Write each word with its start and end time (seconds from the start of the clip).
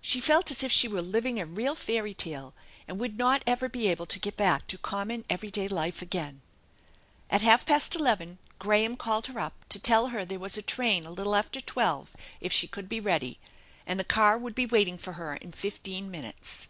She 0.00 0.20
felt 0.20 0.52
as 0.52 0.62
if 0.62 0.70
she 0.70 0.86
were 0.86 1.02
living 1.02 1.40
a 1.40 1.46
real 1.46 1.74
fairy 1.74 2.14
tale, 2.14 2.54
and 2.86 3.00
would 3.00 3.18
not 3.18 3.42
ever 3.44 3.68
be 3.68 3.88
able 3.88 4.06
to 4.06 4.20
get 4.20 4.36
back 4.36 4.68
to 4.68 4.78
common 4.78 5.24
every 5.28 5.50
day 5.50 5.66
life 5.66 6.00
again* 6.00 6.42
296 7.28 7.28
THE 7.28 7.28
ENCHANTED 7.28 7.28
BARN 7.28 7.34
At 7.34 7.50
half 7.50 7.66
past 7.66 8.00
eleven 8.00 8.38
Graham 8.60 8.96
called 8.96 9.26
her 9.26 9.40
up 9.40 9.68
to 9.70 9.80
tell 9.80 10.06
her 10.14 10.24
there 10.24 10.38
was 10.38 10.56
a 10.56 10.62
train 10.62 11.04
a 11.04 11.10
little 11.10 11.34
after 11.34 11.60
twelve 11.60 12.14
if 12.40 12.52
she 12.52 12.68
could 12.68 12.88
be 12.88 13.00
ready, 13.00 13.40
and 13.84 13.98
the 13.98 14.04
car 14.04 14.38
would 14.38 14.54
be 14.54 14.64
waiting 14.66 14.96
for 14.96 15.14
her 15.14 15.34
in 15.34 15.50
fifteen 15.50 16.08
minutes. 16.08 16.68